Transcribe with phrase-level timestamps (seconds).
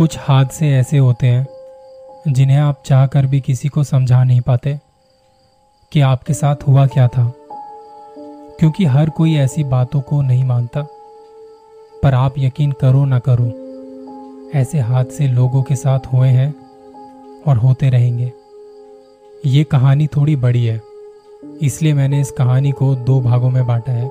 [0.00, 1.46] कुछ हादसे ऐसे होते हैं,
[2.32, 4.80] जिन्हें आप चाह कर भी किसी को समझा नहीं पाते
[5.92, 7.32] कि आपके साथ हुआ क्या था।
[8.60, 10.82] क्योंकि हर कोई ऐसी बातों को नहीं मानता,
[12.02, 13.46] पर आप यकीन करो ना करो,
[14.58, 16.54] ऐसे हादसे लोगों के साथ हुए हैं
[17.46, 18.32] और होते रहेंगे।
[19.46, 20.80] ये कहानी थोड़ी बड़ी है,
[21.62, 24.08] इसलिए मैंने इस कहानी को दो भागों में बांटा है।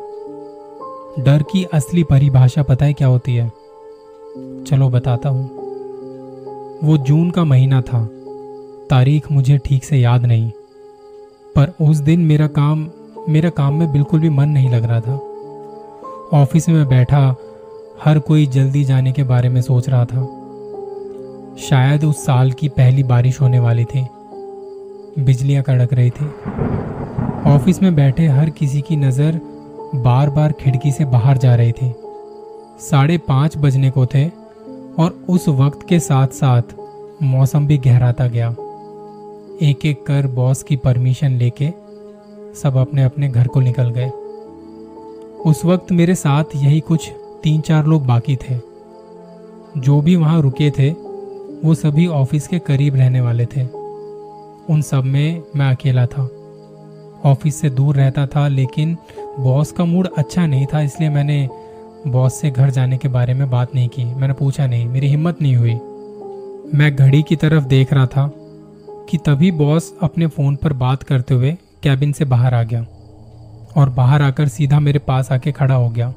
[1.20, 3.52] डर की असली परिभाषा पता है क्या होती है?
[4.68, 5.59] चलो बताता हूँ।
[6.84, 8.10] वो जून का महीना था।
[8.90, 10.52] तारीख मुझे ठीक से याद नहीं।
[11.56, 12.88] पर उस दिन मेरा काम
[13.30, 15.16] मेरा काम में बिल्कुल भी मन नहीं लग रहा था।
[16.42, 17.36] ऑफ़िस में बैठा,
[18.04, 20.22] हर कोई जल्दी जाने के बारे में सोच रहा था।
[21.58, 24.08] शायद उस साल की पहली बारिश होने वाली थी।
[25.20, 26.26] बिजलियाँ कड़क रही थी।
[27.50, 29.42] ऑफ़िस में बैठे हर किसी की नज़र
[29.96, 31.94] बार बार खिड़की से बाहर जा रही थी।
[32.80, 34.39] साढ़े पाँच बजने को थे।
[35.00, 36.62] और उस वक्त के साथ साथ
[37.24, 38.50] मौसम भी गहराता गया।
[39.62, 41.70] एक एक कर बॉस की परमिशन लेके
[42.56, 44.10] सब अपने अपने घर को निकल गए।
[45.50, 47.10] उस वक्त मेरे साथ यही कुछ
[47.44, 48.56] तीन चार लोग बाकी थे।
[49.78, 50.90] जो भी वहाँ रुके थे,
[51.64, 53.64] वो सभी ऑफ़िस के करीब रहने वाले थे।
[54.70, 56.30] उन सब में मैं अकेला था।
[57.26, 58.98] ऑफ़िस से दूर रहता था, लेकिन
[59.40, 61.50] बॉस का मूड अच्छा नहीं था, इसलिए मैंने
[62.08, 65.42] बॉस से घर जाने के बारे में बात नहीं की। मैंने पूछा, नहीं, मेरी हिम्मत
[65.42, 65.74] नहीं हुई।
[66.76, 68.32] मैं घड़ी की तरफ़ देख रहा था
[69.10, 72.82] कि तभी बॉस अपने फ़ोन पर बात करते हुए कैबिन से बाहर आ गया
[73.78, 76.14] और बाहर आकर सीधा मेरे पास आके खड़ा हो गया।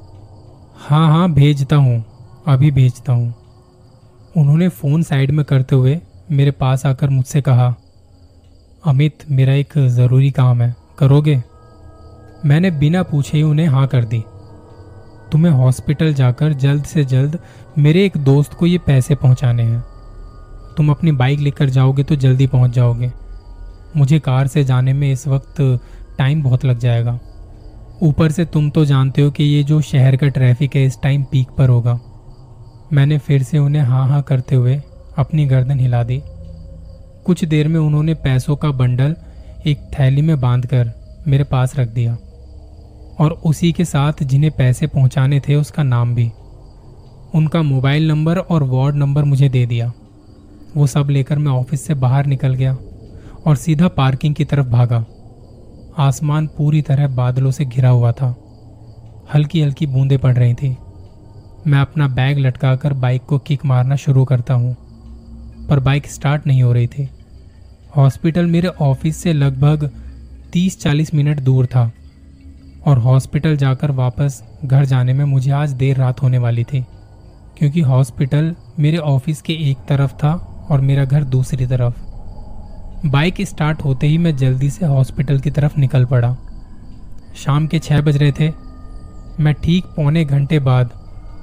[0.77, 2.05] हाँ हाँ भेजता हूँ,
[2.47, 3.35] अभी भेजता हूँ।
[4.37, 7.75] उन्होंने फ़ोन साइड में करते हुए मेरे पास आकर मुझसे कहा,
[8.85, 11.43] अमित, मेरा एक ज़रूरी काम है, करोगे?
[12.47, 14.23] मैंने बिना पूछे ही उन्हें हाँ कर दी।
[15.33, 17.39] तुम्हें हॉस्पिटल जाकर जल्द से जल्द
[17.79, 19.81] मेरे एक दोस्त को ये पैसे पहुँचाने हैं।
[20.77, 23.11] तुम अपनी बाइक लेकर जाओगे तो जल्दी पहुँच जाओगे।
[23.97, 25.61] मुझे कार से जाने में इस वक्त
[26.19, 27.19] टाइम बहुत लग जाएगा।
[28.03, 31.25] ऊपर से तुम तो जानते हो कि ये जो शहर का ट्रैफ़िक है, इस टाइम
[31.25, 31.99] पीक पर होगा।
[32.93, 34.81] मैंने फिर से उन्हें हाँ हाँ करते हुए
[35.19, 36.21] अपनी गर्दन हिला दी।
[37.27, 39.17] कुछ देर में उन्होंने पैसों का बंडल
[39.67, 40.93] एक थैली में बांधकर
[41.29, 42.17] मेरे पास रख दिया।
[43.21, 46.31] और उसी के साथ जिन्हें पैसे पहुँचाने थे उसका नाम भी।
[47.35, 49.93] उनका मोबाइल नंबर और वार्ड नंबर मुझे दे दिया।
[50.77, 52.77] वो सब लेकर मैं ऑफ़िस से बाहर निकल गया
[53.47, 55.05] और सीधा पार्किंग की तरफ़ भागा।
[55.99, 58.35] आसमान पूरी तरह बादलों से घिरा हुआ था।
[59.35, 60.77] हल्की हल्की बूंदें पड़ रही थी।
[61.67, 64.77] मैं अपना बैग लटकाकर बाइक को किक मारना शुरू करता हूँ,
[65.69, 67.09] पर बाइक स्टार्ट नहीं हो रही थी।
[67.97, 69.91] हॉस्पिटल मेरे ऑफ़िस से लगभग
[70.53, 71.91] 30-40 मिनट दूर था।
[72.87, 76.85] और हॉस्पिटल जाकर वापस घर जाने में मुझे आज देर रात होने वाली थी,
[77.59, 80.33] क्योंकि हॉस्पिटल मेरे ऑफ़िस के एक तरफ़ था
[80.71, 82.01] और मेरा घर दूसरी तरफ़।
[83.07, 86.37] बाइक स्टार्ट होते ही मैं जल्दी से हॉस्पिटल की तरफ़ निकल पड़ा।
[87.37, 88.51] शाम के छः बज रहे थे।
[89.41, 90.91] मैं ठीक पौने घंटे बाद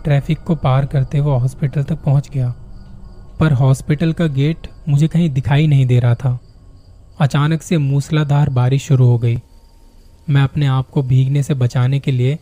[0.04, 2.54] ट्रैफ़िक को पार करते हुए हॉस्पिटल तक पहुँच गया।
[3.40, 6.40] पर हॉस्पिटल का गेट मुझे कहीं दिखाई नहीं दे रहा था।
[7.20, 9.40] अचानक से मूसलाधार बारिश शुरू हो गई।
[10.30, 12.40] मैं अपने आप को भीगने से बचाने के लिए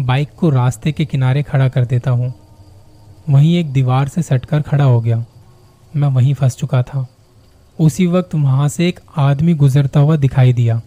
[0.00, 2.34] बाइक को रास्ते के किनारे खड़ा कर देता हूँ।
[3.30, 5.24] वहीं एक दीवार से सटकर खड़ा हो गया।
[5.96, 7.06] मैं वहीं फंस चुका था।
[7.80, 10.80] उसी वक्त वहाँ से एक आदमी गुजरता हुआ दिखाई दिया।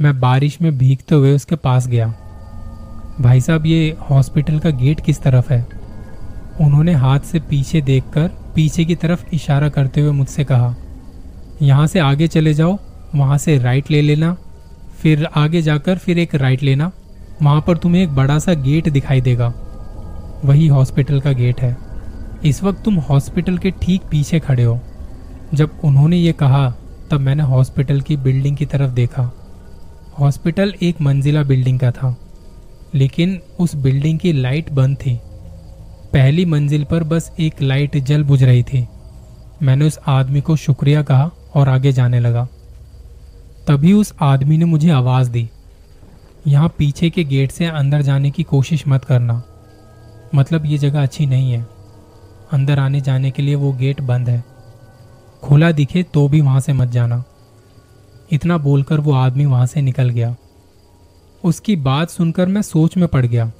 [0.00, 2.06] मैं बारिश में भीगते हुए उसके पास गया।
[3.20, 5.66] भाई साहब, ये हॉस्पिटल का गेट किस तरफ़ है?
[6.60, 10.74] उन्होंने हाथ से पीछे देखकर पीछे की तरफ़ इशारा करते हुए मुझसे कहा,
[11.62, 12.78] यहाँ से आगे चले जाओ,
[13.14, 14.36] वहाँ से राइट ले लेना
[15.02, 16.90] फिर आगे जाकर फिर एक राइट लेना।
[17.42, 19.52] वहाँ पर तुम्हें एक बड़ा सा गेट दिखाई देगा।
[20.44, 21.76] वही हॉस्पिटल का गेट है।
[22.44, 24.78] इस वक्त तुम हॉस्पिटल के ठीक पीछे खड़े हो।
[25.54, 26.68] जब उन्होंने ये कहा,
[27.10, 29.30] तब मैंने हॉस्पिटल की बिल्डिंग की तरफ़ देखा।
[30.18, 32.16] हॉस्पिटल एक मंजिला बिल्डिंग का था,
[32.94, 35.18] लेकिन उस बिल्डिंग की लाइट बंद थी।
[36.12, 38.86] पहली मंजिल पर बस एक लाइट जल बुझ रही थी।
[39.62, 42.46] मैंने उस आदमी को शुक्रिया कहा और आगे जाने लगा।
[43.66, 45.50] तभी उस आदमी ने मुझे आवाज़ दी।
[46.46, 49.42] यहाँ पीछे के गेट से अंदर जाने की कोशिश मत करना।
[50.34, 51.66] मतलब ये जगह अच्छी नहीं है।
[52.52, 54.44] अंदर आने जाने के लिए वो गेट बंद है।
[55.42, 57.24] खुला दिखे तो भी वहाँ से मत जाना।
[58.32, 60.36] इतना बोलकर वो आदमी वहाँ से निकल गया।
[61.44, 63.52] उसकी बात सुनकर मैं सोच में पड़ गया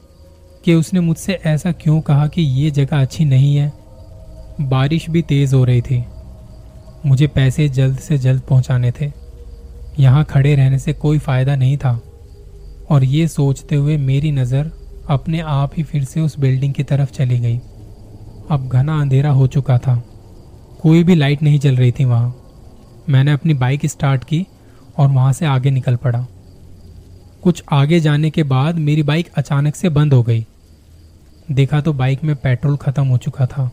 [0.65, 3.73] कि उसने मुझसे ऐसा क्यों कहा कि ये जगह अच्छी नहीं है।
[4.61, 6.05] बारिश भी तेज हो रही थी।
[7.07, 9.26] मुझे पैसे जल्द से जल्द पहुँचाने थे।
[9.99, 12.01] यहाँ खड़े रहने से कोई फ़ायदा नहीं था।
[12.91, 14.71] और ये सोचते हुए मेरी नज़र
[15.11, 17.57] अपने आप ही फिर से उस बिल्डिंग की तरफ़ चली गई।
[18.51, 20.03] अब घना अंधेरा हो चुका था।
[20.81, 22.35] कोई भी लाइट नहीं चल रही थी वहाँ।
[23.09, 24.47] मैंने अपनी बाइक स्टार्ट की
[24.99, 26.27] और वहाँ से आगे निकल पड़ा।
[27.43, 30.47] कुछ आगे जाने के बाद मेरी बाइक अचानक से बंद हो गई।
[31.53, 33.71] देखा तो बाइक में पेट्रोल खत्म हो चुका था।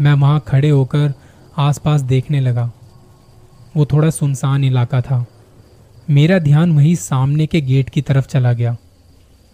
[0.00, 1.12] मैं वहाँ खड़े होकर
[1.58, 2.70] आसपास देखने लगा।
[3.76, 5.24] वो थोड़ा सुनसान इलाका था।
[6.10, 8.76] मेरा ध्यान वहीं सामने के गेट की तरफ़ चला गया।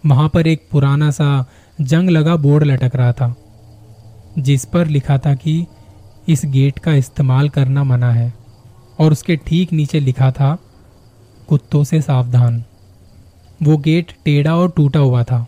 [0.05, 1.45] वहाँ पर एक पुराना सा
[1.81, 3.35] जंग लगा बोर्ड लटक रहा था,
[4.39, 5.65] जिस पर लिखा था कि
[6.29, 8.33] इस गेट का इस्तेमाल करना मना है,
[8.99, 10.57] और उसके ठीक नीचे लिखा था,
[11.47, 12.63] कुत्तों से सावधान।
[13.63, 15.45] वो गेट टेढ़ा और टूटा हुआ था।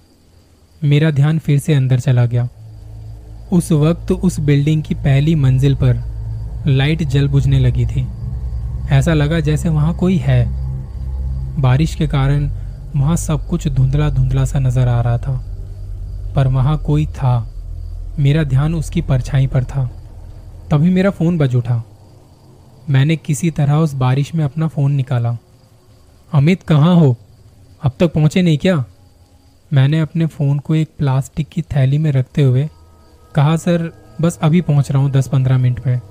[0.82, 2.48] मेरा ध्यान फिर से अंदर चला गया।
[3.52, 6.02] उस वक्त उस बिल्डिंग की पहली मंजिल पर
[6.68, 8.08] लाइट जल बुझने लगी थी।
[8.90, 10.46] ऐसा लगा जैसे वहाँ कोई है।
[11.62, 12.50] बारिश के कारण
[12.96, 15.44] वहाँ सब कुछ धुंधला धुंधला सा नज़र आ रहा था।
[16.36, 17.54] पर वहाँ कोई था।
[18.20, 19.86] मेरा ध्यान उसकी परछाई पर था।
[20.72, 21.84] तभी मेरा फ़ोन बज उठा।
[22.90, 25.38] मैंने किसी तरह उस बारिश में अपना फ़ोन निकाला।
[26.34, 27.18] अमित, कहाँ हो?
[27.84, 28.86] अब तक पहुँचे नहीं क्या?
[29.74, 32.70] मैंने अपने फ़ोन को एक प्लास्टिक की थैली में रखते हुए
[33.36, 36.02] कहा, सर, बस अभी पहुँच रहा हूँ दस पंद्रह मिनट में।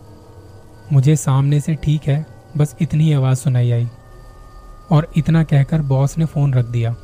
[0.92, 3.86] मुझे सामने से ठीक है। बस इतनी आवाज़ सुनाई आई
[4.90, 6.94] और इतना कहकर बॉस ने फ़ोन रख दिया।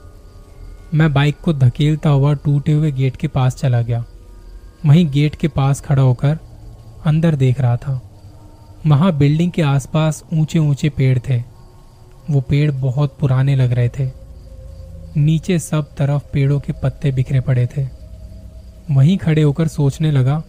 [0.95, 4.05] मैं बाइक को धकेलता हुआ टूटे हुए गेट के पास चला गया।
[4.87, 6.39] वहीं गेट के पास खड़ा होकर
[7.07, 8.01] अंदर देख रहा था।
[8.87, 11.43] वहाँ बिल्डिंग के आसपास ऊँचे ऊँचे पेड़ थे।
[12.31, 14.11] वो पेड़ बहुत पुराने लग रहे थे।
[15.17, 17.87] नीचे सब तरफ़ पेड़ों के पत्ते बिखरे पड़े थे।
[18.91, 20.43] वहीं खड़े होकर सोचने लगा,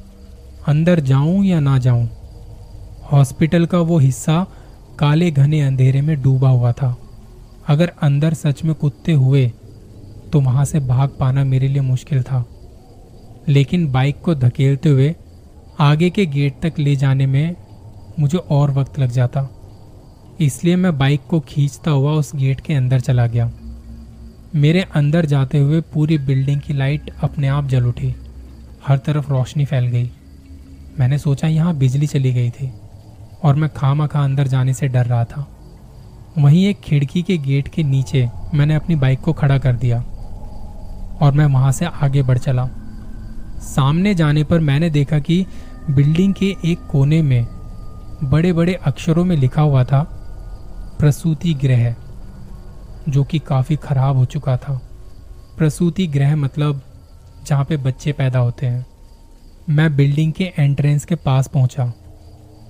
[0.68, 2.10] अंदर जाऊँ या ना जाऊँ?
[3.04, 4.46] हॉस्पिटल का वो हिस्सा
[5.00, 6.96] काले घने अंधेरे में डूबा हुआ था।
[7.68, 9.52] अगर अंदर सच में कुत्ते हुए
[10.34, 12.44] तो वहाँ से भाग पाना मेरे लिए मुश्किल था।
[13.48, 15.14] लेकिन बाइक को धकेलते हुए
[15.80, 17.56] आगे के गेट तक ले जाने में
[18.20, 19.48] मुझे और वक्त लग जाता।
[20.40, 23.52] इसलिए मैं बाइक को खींचता हुआ उस गेट के अंदर चला गया।
[24.56, 28.14] मेरे अंदर जाते हुए पूरी बिल्डिंग की लाइट अपने आप जल उठी।
[28.88, 30.10] हर तरफ़ रोशनी फैल गई।
[31.00, 32.72] मैंने सोचा, यहाँ बिजली चली गई थी।
[33.46, 35.48] और मैं खामा खा अंदर जाने से डर रहा था।
[36.38, 40.00] वहीं एक खिड़की के गेट के नीचे मैंने अपनी बाइक को खड़ा कर दिया
[41.22, 42.70] और मैं वहाँ से आगे बढ़ चला।
[43.60, 45.46] सामने जाने पर मैंने देखा कि
[45.90, 47.46] बिल्डिंग के एक कोने में
[48.24, 50.02] बड़े बड़े अक्षरों में लिखा हुआ था,
[51.00, 51.96] प्रसूति गृह
[53.10, 54.82] जो कि काफ़ी खराब हो चुका था।
[55.58, 56.82] प्रसूति गृह मतलब
[57.46, 58.86] जहाँ पे बच्चे पैदा होते हैं।
[59.70, 61.94] मैं बिल्डिंग के एंट्रेंस के पास पहुँचा।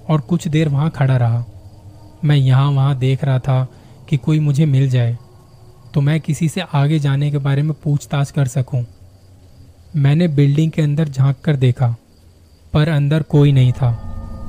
[0.10, 1.44] और कुछ देर वहाँ खड़ा रहा।
[2.24, 3.68] मैं यहाँ वहाँ देख रहा था
[4.10, 5.18] कि कोई मुझे मिल जाए
[5.94, 8.84] तो मैं किसी से आगे जाने के बारे में पूछताछ कर सकूँ।
[9.96, 11.96] मैंने बिल्डिंग के अंदर झाँक कर देखा,
[12.74, 13.92] पर अंदर कोई नहीं था।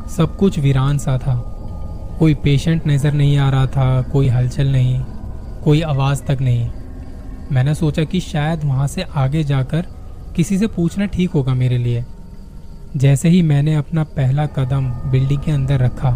[0.09, 1.35] सब कुछ वीरान सा था।
[2.19, 4.99] कोई पेशेंट नज़र नहीं आ रहा था, कोई हलचल नहीं,
[5.65, 6.69] कोई आवाज़ तक नहीं।
[7.53, 9.87] मैंने सोचा कि शायद वहाँ से आगे जाकर
[10.37, 12.05] किसी से पूछना ठीक होगा मेरे लिए।
[12.97, 16.09] जैसे ही मैंने अपना पहला कदम बिल्डिंग के अंदर रखा,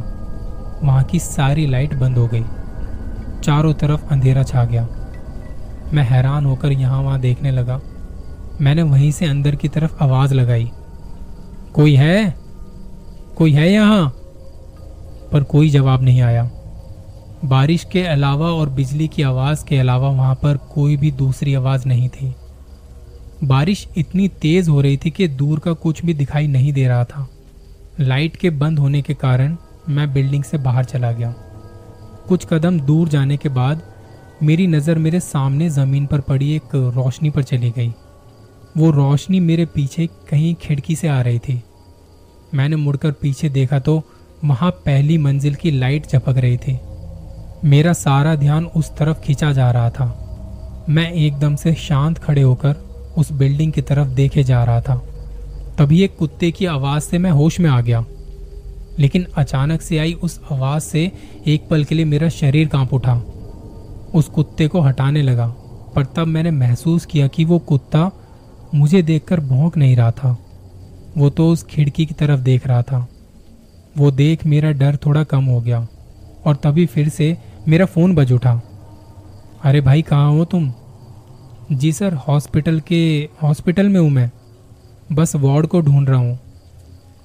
[0.85, 2.45] वहाँ की सारी लाइट बंद हो गई।
[3.45, 4.89] चारों तरफ़ अंधेरा छा गया।
[5.93, 7.81] मैं हैरान होकर यहाँ वहाँ देखने लगा।
[8.61, 10.71] मैंने वहीं से अंदर की तरफ़ आवाज़ लगाई।
[11.75, 12.35] कोई है?
[13.37, 14.15] कोई है यहाँ?
[15.33, 16.51] पर कोई जवाब नहीं आया।
[17.45, 21.89] बारिश के अलावा और बिजली की आवाज़ के अलावा वहाँ पर कोई भी दूसरी आवाज़
[21.89, 22.35] नहीं थी।
[23.45, 27.05] बारिश इतनी तेज हो रही थी कि दूर का कुछ भी दिखाई नहीं दे रहा
[27.05, 27.29] था।
[28.01, 29.57] लाइट के बंद होने के कारण
[29.89, 31.35] मैं बिल्डिंग से बाहर चला गया।
[32.29, 33.83] कुछ कदम दूर जाने के बाद
[34.43, 37.93] मेरी नज़र मेरे सामने ज़मीन पर पड़ी एक रोशनी पर चली गई।
[38.77, 41.63] वो रोशनी मेरे पीछे कहीं खिड़की से आ रही थी।
[42.55, 44.03] मैंने मुड़कर पीछे देखा तो
[44.45, 46.79] वहाँ पहली मंजिल की लाइट झपक रही थी।
[47.65, 52.90] मेरा सारा ध्यान उस तरफ़ खींचा जा रहा था। मैं एकदम से शांत खड़े होकर
[53.19, 54.97] उस बिल्डिंग की तरफ़ देखे जा रहा था।
[55.79, 58.05] तभी एक कुत्ते की आवाज़ से मैं होश में आ गया।
[58.99, 61.13] लेकिन अचानक से आई उस आवाज़ से
[61.47, 63.15] एक पल के लिए मेरा शरीर काँप उठा।
[64.15, 65.47] उस कुत्ते को हटाने लगा,
[65.95, 68.11] पर तब मैंने महसूस किया कि वो कुत्ता
[68.75, 70.39] मुझे देखकर भौंक नहीं रहा था।
[71.19, 73.09] वो तो उस खिड़की की तरफ़ देख रहा था।
[73.99, 75.89] वो देख मेरा डर थोड़ा कम हो गया,
[76.47, 77.39] और तभी फिर से
[77.69, 78.63] मेरा फ़ोन बज उठा।
[79.65, 80.73] अरे भाई, कहाँ हो तुम?
[81.73, 84.31] जी सर, हॉस्पिटल के, हॉस्पिटल में हूँ मैं।
[85.13, 86.39] बस वार्ड को ढूंढ रहा हूँ।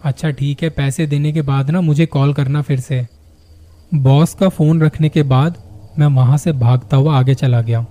[0.03, 3.07] अच्छा ठीक है, पैसे देने के बाद ना मुझे कॉल करना फिर से।
[3.93, 5.57] बॉस का फ़ोन रखने के बाद
[5.99, 7.85] मैं वहाँ से भागता हुआ आगे चला गया।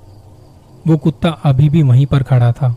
[0.87, 2.77] वो कुत्ता अभी भी वहीं पर खड़ा था।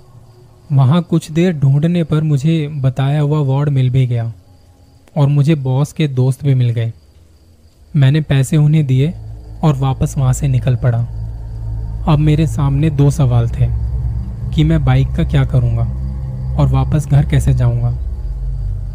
[0.72, 4.34] वहाँ कुछ देर ढूँढने पर मुझे बताया हुआ वार्ड मिल भी गया
[5.17, 6.93] और मुझे बॉस के दोस्त भी मिल गए।
[7.96, 9.13] मैंने पैसे उन्हें दिए
[9.63, 11.16] और वापस वहाँ से निकल पड़ा।
[12.07, 13.67] अब मेरे सामने दो सवाल थे
[14.55, 15.83] कि मैं बाइक का क्या करूँगा
[16.59, 17.89] और वापस घर कैसे जाऊँगा।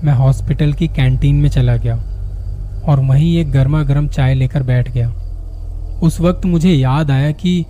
[0.05, 1.95] मैं हॉस्पिटल की कैंटीन में चला गया
[2.89, 5.09] और वहीं एक गर्मा गर्म चाय लेकर बैठ गया।
[6.03, 7.65] उस वक्त मुझे याद आया कि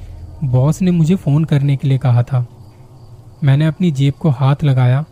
[0.44, 2.46] बॉस ने मुझे फ़ोन करने के लिए कहा था।
[3.44, 5.04] मैंने अपनी जेब को हाथ लगाया।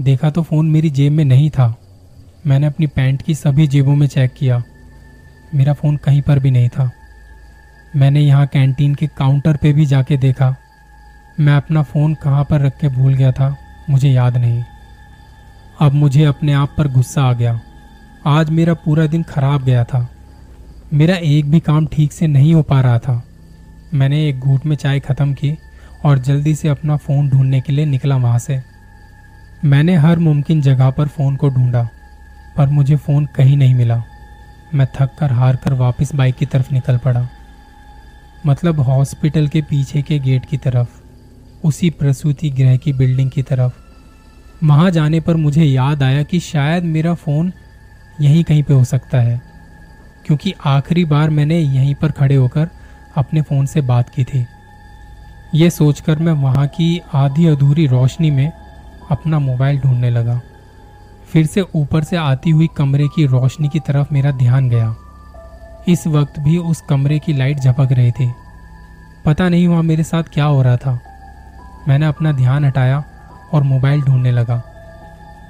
[0.00, 1.74] देखा तो फ़ोन मेरी जेब में नहीं था।
[2.46, 4.62] मैंने अपनी पैंट की सभी जेबों में चेक किया।
[5.54, 6.90] मेरा फ़ोन कहीं पर भी नहीं था।
[7.96, 10.54] मैंने यहाँ कैंटीन के काउंटर पे भी जाके देखा।
[11.40, 13.56] मैं अपना फ़ोन कहाँ पर रख के भूल गया था,
[13.90, 14.62] मुझे याद नहीं।
[15.80, 17.60] अब मुझे अपने आप पर गुस्सा आ गया।
[18.26, 20.08] आज मेरा पूरा दिन खराब गया था।
[20.92, 23.22] मेरा एक भी काम ठीक से नहीं हो पा रहा था।
[23.94, 25.56] मैंने एक घूट में चाय ख़त्म की
[26.04, 28.62] और जल्दी से अपना फ़ोन ढूँढने के लिए निकला वहाँ से।
[29.64, 31.88] मैंने हर मुमकिन जगह पर फ़ोन को ढूंढा,
[32.56, 34.02] पर मुझे फ़ोन कहीं नहीं मिला।
[34.74, 37.28] मैं थक कर हार कर वापस बाइक की तरफ़ निकल पड़ा।
[38.46, 40.88] मतलब हॉस्पिटल के पीछे के गेट की तरफ़,
[41.64, 43.72] उसी प्रसूति गृह की बिल्डिंग की तरफ़।
[44.64, 47.52] वहाँ जाने पर मुझे याद आया कि शायद मेरा फ़ोन
[48.20, 49.40] यहीं कहीं पे हो सकता है,
[50.26, 52.68] क्योंकि आखिरी बार मैंने यहीं पर खड़े होकर
[53.16, 54.46] अपने फ़ोन से बात की थी।
[55.54, 58.50] ये सोचकर मैं वहाँ की आधी अधूरी रोशनी में
[59.10, 60.40] अपना मोबाइल ढूँढने लगा।
[61.28, 64.94] फिर से ऊपर से आती हुई कमरे की रोशनी की तरफ़ मेरा ध्यान गया।
[65.88, 68.32] इस वक्त भी उस कमरे की लाइट झपक रही थी।
[69.24, 70.98] पता नहीं वहाँ मेरे साथ क्या हो रहा था।
[71.88, 73.02] मैंने अपना ध्यान हटाया
[73.52, 74.56] और मोबाइल ढूँढने लगा।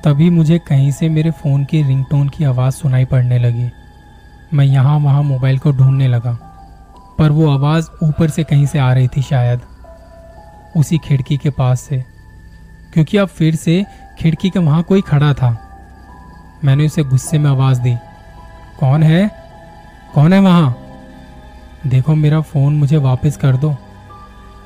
[0.05, 3.71] तभी मुझे कहीं से मेरे फ़ोन की रिंगटोन की आवाज़ सुनाई पड़ने लगी।
[4.55, 6.33] मैं यहाँ वहाँ मोबाइल को ढूँढने लगा,
[7.19, 9.61] पर वो आवाज़ ऊपर से कहीं से आ रही थी शायद,
[10.77, 12.05] उसी खिड़की के पास से,
[12.95, 13.85] क्योंकि अब फिर से
[14.19, 15.57] खिड़की के वहाँ कोई खड़ा था।
[16.65, 17.97] मैंने उसे गुस्से में आवाज़ दी,
[18.81, 19.44] कौन है?
[20.15, 20.77] कौन है वहाँ?
[21.87, 23.75] देखो, मेरा फ़ोन मुझे वापस कर दो।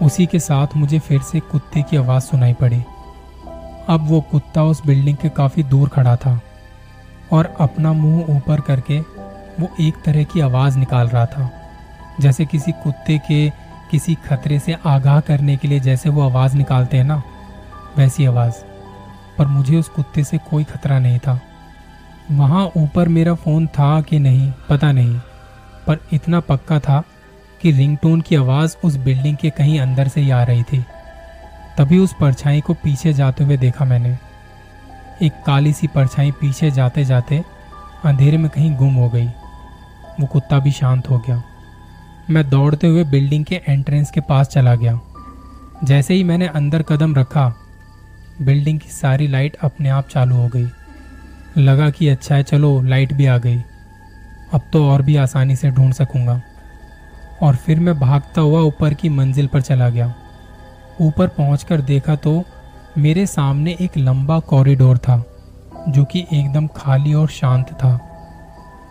[0.03, 2.83] उसी के साथ मुझे फिर से कुत्ते की आवाज़ सुनाई पड़ी।
[3.89, 6.41] अब वो कुत्ता उस बिल्डिंग के काफ़ी दूर खड़ा था
[7.33, 8.99] और अपना मुँह ऊपर करके
[9.61, 11.51] वो एक तरह की आवाज़ निकाल रहा था,
[12.21, 13.49] जैसे किसी कुत्ते के
[13.91, 17.23] किसी खतरे से आगाह करने के लिए जैसे वो आवाज़ निकालते हैं ना,
[17.97, 18.55] वैसी आवाज़।
[19.39, 21.41] पर मुझे उस कुत्ते से कोई खतरा नहीं था।
[22.31, 25.21] वहाँ ऊपर मेरा फ़ोन था कि नहीं, पता नहीं।
[25.89, 27.03] पर इतना पक्का था
[27.63, 30.85] कि रिंगटोन की आवाज़ उस बिल्डिंग के कहीं अंदर से ही आ रही थी।
[31.79, 34.19] तभी उस परछाई को पीछे जाते हुए देखा मैंने।
[35.23, 37.45] एक काली सी परछाई पीछे जाते जाते
[38.05, 39.27] अंधेरे में कहीं गुम हो गई।
[40.21, 41.43] वो कुत्ता भी शांत हो गया।
[42.31, 45.01] मैं दौड़ते हुए बिल्डिंग के एंट्रेंस के पास चला गया।
[45.85, 47.55] जैसे ही मैंने अंदर कदम रखा,
[48.43, 50.69] बिल्डिंग की सारी लाइट अपने आप चालू हो गई।
[51.59, 53.63] लगा कि अच्छा है, चलो, लाइट भी आ गई।
[54.55, 56.41] अब तो और भी आसानी से ढूंढ सकूँगा।
[57.43, 60.13] और फिर मैं भागता हुआ ऊपर की मंजिल पर चला गया।
[61.01, 62.43] ऊपर पहुंचकर देखा तो
[62.99, 65.23] मेरे सामने एक लंबा कॉरिडोर था,
[65.89, 67.99] जो कि एकदम खाली और शांत था।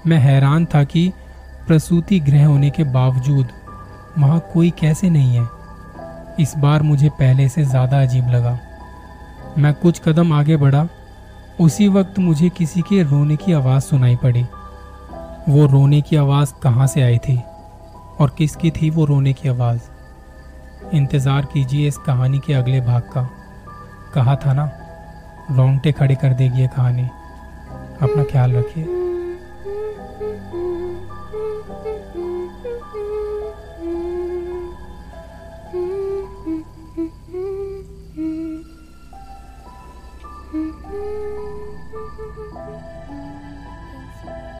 [0.08, 1.12] मैं हैरान था कि
[1.68, 3.48] प्रसूति गृह होने के बावजूद
[4.18, 5.48] वहाँ कोई कैसे नहीं है।
[6.40, 8.58] इस बार मुझे पहले से ज़्यादा अजीब लगा।
[9.58, 10.88] मैं कुछ कदम आगे बढ़ा।
[11.60, 14.46] उसी वक्त मुझे किसी के रोने की आवाज़ सुनाई पड़ी।
[15.50, 17.42] वो रोने की आवाज़ कहाँ से आई थी?
[18.20, 19.80] और किसकी थी वो रोने की आवाज़?
[20.94, 23.30] इंतज़ार कीजिए इस कहानी के अगले भाग का।
[24.14, 24.72] कहा था ना,
[25.52, 27.04] रोंगटे खड़े कर देगी ये कहानी।
[28.02, 28.97] अपना ख्याल रखिए।